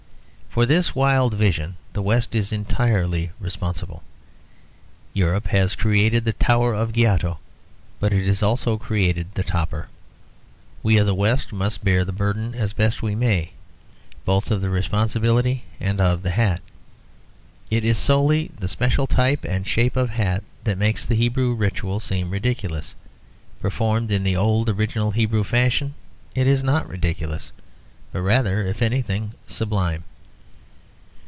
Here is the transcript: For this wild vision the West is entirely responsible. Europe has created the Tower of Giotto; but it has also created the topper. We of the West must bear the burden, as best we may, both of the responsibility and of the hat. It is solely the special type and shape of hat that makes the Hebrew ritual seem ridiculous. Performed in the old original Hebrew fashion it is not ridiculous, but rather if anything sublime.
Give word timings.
For 0.51 0.65
this 0.65 0.93
wild 0.93 1.33
vision 1.33 1.77
the 1.93 2.01
West 2.01 2.35
is 2.35 2.51
entirely 2.51 3.31
responsible. 3.39 4.03
Europe 5.13 5.47
has 5.47 5.75
created 5.77 6.25
the 6.25 6.33
Tower 6.33 6.73
of 6.73 6.91
Giotto; 6.91 7.39
but 8.01 8.11
it 8.11 8.25
has 8.25 8.43
also 8.43 8.75
created 8.75 9.33
the 9.33 9.43
topper. 9.45 9.87
We 10.83 10.97
of 10.97 11.05
the 11.05 11.15
West 11.15 11.53
must 11.53 11.85
bear 11.85 12.03
the 12.03 12.11
burden, 12.11 12.53
as 12.53 12.73
best 12.73 13.01
we 13.01 13.15
may, 13.15 13.51
both 14.25 14.51
of 14.51 14.59
the 14.59 14.69
responsibility 14.69 15.63
and 15.79 16.01
of 16.01 16.21
the 16.21 16.31
hat. 16.31 16.59
It 17.69 17.85
is 17.85 17.97
solely 17.97 18.51
the 18.59 18.67
special 18.67 19.07
type 19.07 19.45
and 19.45 19.65
shape 19.65 19.95
of 19.95 20.09
hat 20.09 20.43
that 20.65 20.77
makes 20.77 21.05
the 21.05 21.15
Hebrew 21.15 21.53
ritual 21.53 22.01
seem 22.01 22.29
ridiculous. 22.29 22.93
Performed 23.61 24.11
in 24.11 24.23
the 24.25 24.35
old 24.35 24.67
original 24.67 25.11
Hebrew 25.11 25.45
fashion 25.45 25.93
it 26.35 26.45
is 26.45 26.61
not 26.61 26.89
ridiculous, 26.89 27.53
but 28.11 28.19
rather 28.21 28.65
if 28.67 28.81
anything 28.81 29.31
sublime. 29.47 30.03